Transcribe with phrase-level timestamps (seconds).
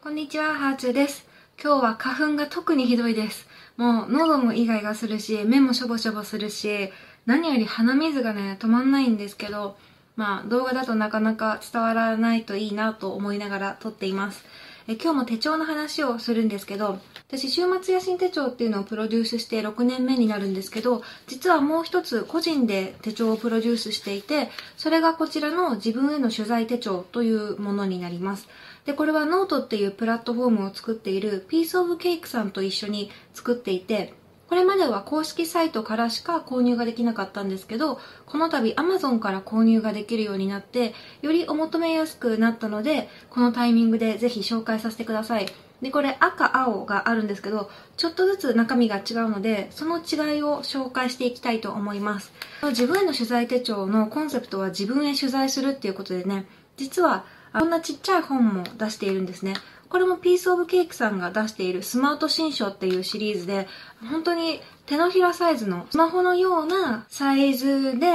[0.00, 1.26] こんにちは、ハーチューです。
[1.60, 3.48] 今日は花粉が特にひどいです。
[3.76, 6.90] もう喉もイガイガするし、目もしょぼしょぼするし、
[7.26, 9.76] 何より鼻水がね、止まんないんですけど、
[10.14, 14.44] まあ動画だとなかなか伝わらないといいなと思いながら撮っています。
[14.86, 28.48] え今日も手帳の話をするんですけど、私、週末野心手帳っていうのをプロデュースして6年目になるんですけど、実はもう一つ個人で手帳をプロデュースしていて、それがこちらの自分への取材手帳というものになります。
[28.84, 34.14] で、これはノートっていうプラットフォームを作っている Piece of Cake さんと一緒に作っていて、
[34.48, 45.46] これまでは公式サイトからしか購入ができなかったんですけど、この度 Amazon から購入ができるようになって、よりお求めやすくなったので、このタイミングでぜひ紹介させてください。
[45.82, 52.32] で、これ赤、青があるんですけど、ちょっとずつ中身が違うので、その違いを紹介していきたいと思います。
[52.70, 56.46] 自分への取材手帳のコンセプトは自分へ取材するっていうことでね、
[56.78, 59.54] 実はこんなちっちゃい本も出しているんですね。
[59.88, 63.66] これもピースオブケーキさんが出しているスマート新書っていうシリーズで、
[64.10, 68.06] 本当に手のひらサイズのスマホのようなサイズで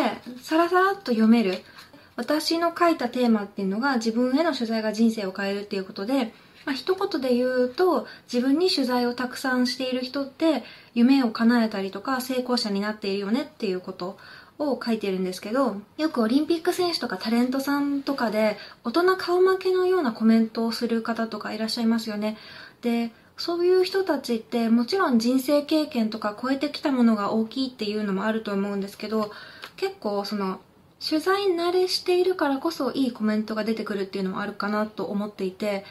[0.41, 1.63] サラサラっと読める。
[2.15, 6.31] 私の書いたテーマっていうのが自分への取材が人生を変えるっていうことで、
[6.65, 14.17] まあ、一言で言うと自分に取材をたくさんしている人って夢を叶えたりとか成功者になっているよねっていうこと
[14.59, 22.37] を書いてるんですけどよくオリンピック選手とかタレントさんとかで大人顔負けのようなコメントをする方とかいらっしゃいますよね。
[22.81, 29.31] でそういう人たちってもちろん人生経験とか超えてきたものが大きいっていうのもあると思うんですけど
[29.75, 30.59] 結構その
[31.05, 35.83] 取材慣れしているからこそいいコメントが出てくるっていうのもあるかなと思っていて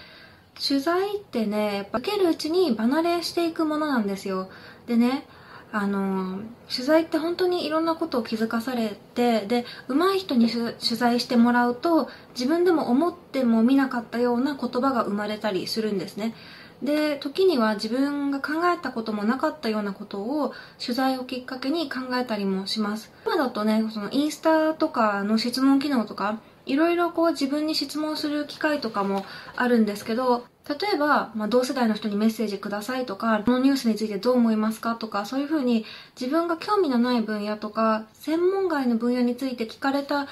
[0.66, 4.48] 取材ってねやっぱ受けるうちに離れしていくものなんですよ。
[4.86, 5.26] でね
[5.72, 16.34] あの取材って本当にいろんなことを気づかされてで上手い人に取材してもらうと自分でも思っても見なかったような言葉が生まれたりするんですね。
[16.82, 23.12] で時には自分が考えたこともなかったようなことを取材をきっかけに考えたりもします。
[23.24, 29.24] 今だとねそのインスタとかの質問機能とかいろいろこう自分に質問する機会とかも
[29.56, 35.84] あるんですけど例えば、まあ、同世代の人にメッセージくださいとかこのニュースについてどう思いますかとかそういうふうに
[36.18, 40.28] 自分が興味のない分野とか専門外の分野について聞かれた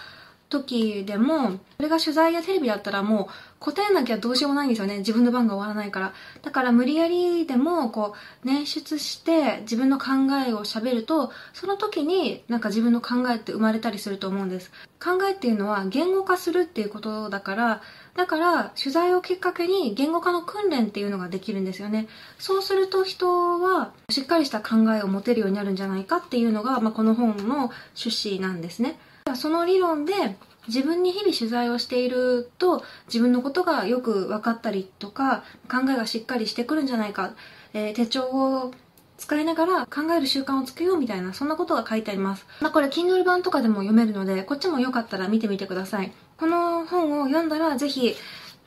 [0.50, 3.26] 時でもそれが取材やテレビだったらもう
[3.60, 4.98] 答えなきゃどうしようもないんですよね。
[4.98, 6.12] 自分の番が終わらないから。
[6.42, 8.14] だから無理やりでもこ
[8.44, 10.06] う捻出して自分の考
[10.46, 14.72] えをしゃべるとその時になんか自分の考えって生まれたりすると思うんです。
[15.02, 17.82] 考えっていうのは言語化するっていうことだから
[18.16, 22.08] だから取材をきっかけに言語化の訓練っていうのができるんですよね。
[22.38, 28.98] そうすると人はしっかりした考えを持てるようになるんじゃないかっていうのが、まあ、この本の趣旨なんですね。
[29.36, 30.12] その理論で
[30.66, 37.34] 自分に日々取材をしていると自分のことがよく分かったりとか考えがしっかりしてくるんじゃないか、
[37.72, 38.72] えー、手帳を
[39.18, 46.12] 使いながら考える習慣をつけようみたいなそんなことが書いてあります、まあ、これ Kindle 版とかでも読めるのでこっちもよかったら見てみてください。
[46.40, 48.16] この本を読んだらぜひ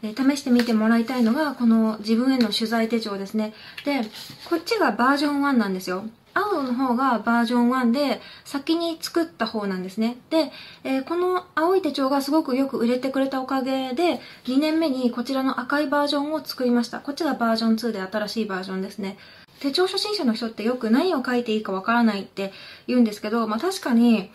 [0.03, 3.53] え試してみてもらいたいのがこの自分への取材手帳ですね。
[3.83, 4.01] で
[4.49, 6.05] こっちがバージョン1なんですよ。
[6.35, 10.17] 青の方がバージョン1で先に作った方なんですね。
[10.29, 10.51] で、
[10.83, 16.99] えーこの青い手帳がすごくよく売れてくれたおかげで2年目にこちらの赤いバージョンを作りました。
[16.99, 19.17] こっちがバージョン2で新しいバージョンですね。
[19.59, 22.51] 手帳初心者の人ってよく何を書いていいかわからないって
[22.87, 24.29] 言うんですけど、まあ、確かに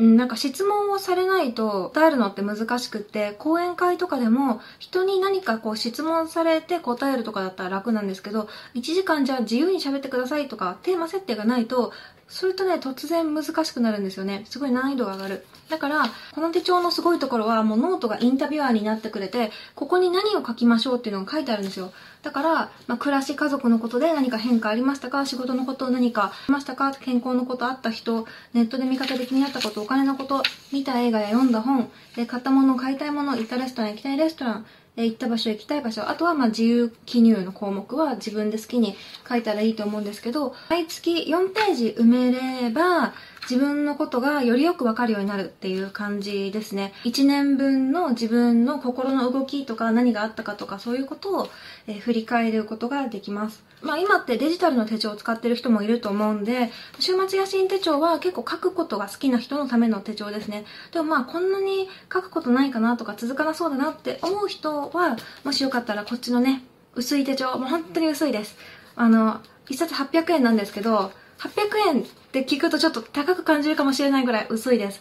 [0.00, 11.92] うんなんか質問をされないと答えるのって難しくって講演会とかでも人に何かこう質問されて答えるとかだったら楽なんですけど1時間じゃあ自由に喋ってくださいとかテーマ設定がないと
[12.30, 14.44] それとね突然難しくなるんですよね。
[14.48, 15.44] すごい難易度が上がる。
[15.68, 21.92] だからこの手帳のすごいところはもうノートがインタビュアーになってくれてここに何を書きましょうっていうのが書いてあるんですよ。
[22.22, 22.54] だから、
[22.86, 25.26] まあ、暮らし家族のことで何か変化ありましたか？
[25.26, 26.92] 仕事のこと何かありましたか？
[26.92, 30.42] 健康のこと会った人ネットで見かけて気になったことお金のこと
[30.72, 36.08] 見た映画や読んだ本え買ったもの買いたいもの行ったレストラン行きたいレストランえ行った場所行きたい場所。
[36.08, 38.96] あとはまあ自由記入の項目は自分で好きに
[39.28, 46.92] 書いたらいいと思うんですけど毎月4ページ埋めれば自分のことがよりよくわかるようになるっていう感じですね。
[47.04, 51.48] 1年分の自分の心の動きとか何があったかとかそういうことを、
[51.86, 53.64] え振り返ることができます。
[53.82, 60.64] まあ今ってデジタルの手帳を使ってる人もいると思うんで週末野心手帳は結構書くことが好きな人のための手帳ですね。
[60.92, 66.62] でもまあこんなに書くことないかなとか続かなそうだなって思う人はもしよかったらこっちのね
[66.94, 68.56] 薄い手帳もう本当に薄いです。
[68.96, 75.00] あの1冊800円なんですけど800円って聞くとちょっと高く感じるかもしれないぐらい薄いです。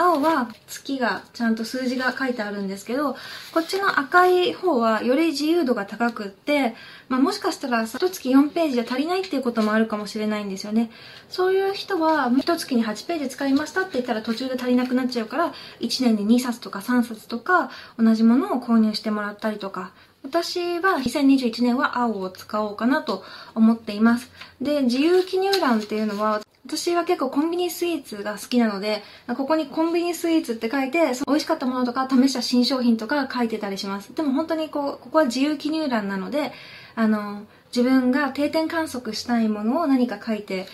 [0.00, 3.14] 青は月がちゃんと数字が書いてあるんですけど、
[3.52, 6.76] こっちの赤い方はより自由度が高くって、
[7.08, 10.92] まあもしかしたら一月4ページじゃ足りないっていうこともあるかもしれないんですよね。
[11.28, 19.90] そういう人は一月に8ページ使いましたって言ったら途中で足りなくなっちゃうから、1年で2冊とか3冊とか同じものを購入してもらったりとか、
[20.22, 23.24] 私は2021年は青を使おうかなと
[23.54, 24.30] 思っています。
[24.60, 34.14] で、自由記入欄っていうのは私は結構コンビニスイーツが好きなので、ここにコンビニスイーツって書いて、美味しかったものとか試した新商品とか書いてたりします。
[34.14, 36.52] でも本当にこう、ここは自由記入欄なので、
[36.94, 37.44] あの、
[37.74, 40.66] 自分が定点観測したいものを何か書いて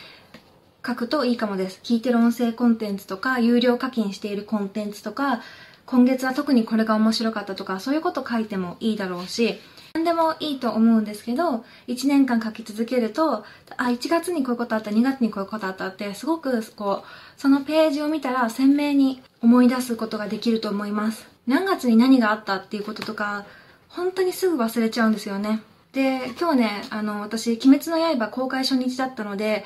[0.84, 1.78] 書くといいかもです。
[1.84, 5.42] 聞いてる音声コンテンツとか、有料課金しているコンテンツとか、
[5.86, 9.60] 今月は特にこれが面白かったとか、そういうこと書いてもいいだろうし、
[9.94, 13.44] 何でもいいと思うんですけど、1年間書き続けると、
[13.76, 21.28] あ、1月にこういうことあった、2月にこういうことあったって、すごくこう、そのページを見たら鮮明に思い出すことができると思います。
[21.46, 23.44] 何月に何があったっていうこととか、
[23.88, 25.62] 本当にすぐ忘れちゃうんですよね。
[25.92, 29.64] で、今日ね、あの、私、鬼滅の刃公開初日だったので、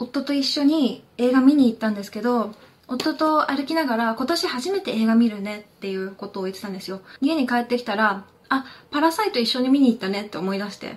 [0.00, 2.52] 夫と一緒に映画見に行ったんですけど、
[2.88, 7.02] 夫と歩きながら今年初めて映画見るねっていうことを言ってたんですよ。
[7.20, 10.96] 家に帰ってきたら、あ、パラサイト一緒に見に行ったねって思い出して、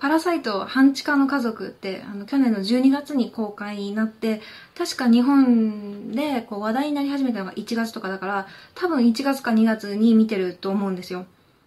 [0.00, 4.40] パラサイト半地下の家族って、あの、去年の12月に公開になって、
[4.76, 11.26] 確か日本でこう話題になり始めたのが1月とかだから、多分1月か2月に見てると思うんですよ。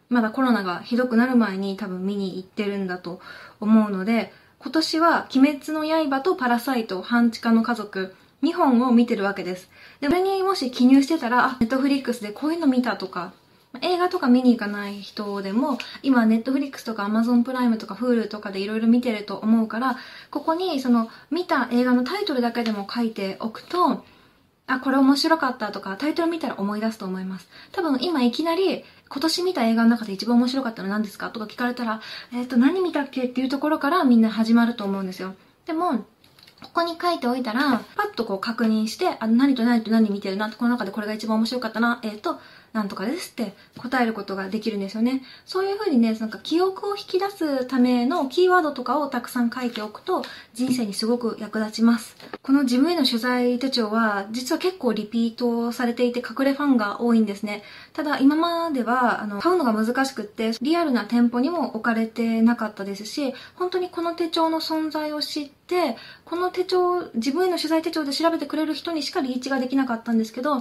[0.10, 3.22] まだコロナがひどくなる前に多分見に行ってるんだと
[3.62, 9.70] 思うので、今年は鬼滅の刃とパラサイト半地下の家族2本を見てるわけです。
[10.02, 13.34] で、これにもし記入してたら、あ、ネットフリックスでこういうの見たとか、
[13.82, 19.98] 映画とか見に行かない人でも、今、ネットフリックスとかアマゾンプライムとか Hulu とかでいろいろ見てると思うから、
[20.30, 24.04] ここにその見た映画のタイトルだけでも書いておくと、
[24.68, 27.48] あ、これ面白かったとか、タイトル見たら思い出すと思います。
[27.72, 32.02] 多分今いきなり、今年見た映画の中で一番面白かったのは何ですかとか聞かれたら、
[32.32, 35.36] えっ、ー、と、何見たっけっていうところからみんな始まると思うんですよ。
[35.66, 36.06] でも、
[36.64, 42.40] ここに書いておいたら、パッとこう確認して、あ、何と何と何見てるな、この中でこれが一番面白かったな、えっ、ー、と、
[42.74, 45.22] なんとかですって答えることができるんですよね。
[45.46, 50.24] そういうふうにね、なんか記憶を引き出すためのキーワードとかをたくさん書いておくと
[50.56, 52.16] 人生にすごく役立ちます。
[52.42, 57.64] この自分への取材手帳は実は結構リピートされていて隠れファンが多いんですね。
[57.94, 70.58] ただ今まではあの買うのが難しくってリアルな店舗にも置かれてなかったですし、本当にこの手帳の存在を知ってて、この手帳、自分への取材手帳で調べてくれる人にしかリーチができなかったんですけど、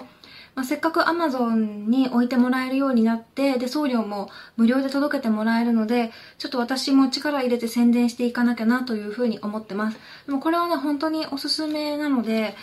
[0.54, 9.98] まあ、せっかく Amazon に置いてもらえるようになって、で、送料も無料で届けてもらえるので、ちょっと私も力入れて宣伝していかなきゃなというふうに思ってます。
[10.26, 12.54] でもこれはね、本当におすすめなので、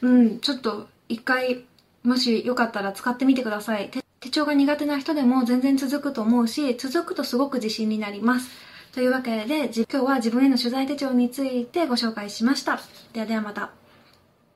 [0.00, 1.64] うん、ちょっと一回、
[2.02, 3.90] もしよかったら使ってみてください。
[4.20, 8.50] 手帳が苦手な人でも全然続くと思うし、続くとすごく自信になります。
[8.96, 12.80] というわけで、今日は自分への取材手帳についてご紹介しました。
[13.12, 13.70] ではではまた。